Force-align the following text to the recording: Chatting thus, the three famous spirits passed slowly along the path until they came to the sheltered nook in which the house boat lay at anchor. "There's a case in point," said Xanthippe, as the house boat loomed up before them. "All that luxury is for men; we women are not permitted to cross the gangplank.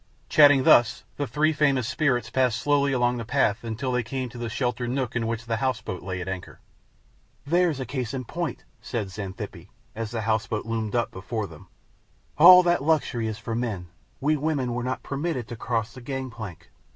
Chatting 0.29 0.63
thus, 0.63 1.03
the 1.17 1.27
three 1.27 1.53
famous 1.53 1.87
spirits 1.87 2.31
passed 2.31 2.57
slowly 2.57 2.91
along 2.91 3.17
the 3.17 3.23
path 3.23 3.63
until 3.63 3.91
they 3.91 4.01
came 4.01 4.29
to 4.29 4.39
the 4.39 4.49
sheltered 4.49 4.89
nook 4.89 5.15
in 5.15 5.27
which 5.27 5.45
the 5.45 5.57
house 5.57 5.79
boat 5.79 6.01
lay 6.01 6.19
at 6.19 6.27
anchor. 6.27 6.59
"There's 7.45 7.79
a 7.79 7.85
case 7.85 8.11
in 8.11 8.25
point," 8.25 8.63
said 8.81 9.11
Xanthippe, 9.11 9.69
as 9.93 10.09
the 10.09 10.21
house 10.21 10.47
boat 10.47 10.65
loomed 10.65 10.95
up 10.95 11.11
before 11.11 11.45
them. 11.45 11.67
"All 12.39 12.63
that 12.63 12.83
luxury 12.83 13.27
is 13.27 13.37
for 13.37 13.53
men; 13.53 13.89
we 14.19 14.35
women 14.35 14.69
are 14.71 14.81
not 14.81 15.03
permitted 15.03 15.47
to 15.49 15.55
cross 15.55 15.93
the 15.93 16.01
gangplank. 16.01 16.71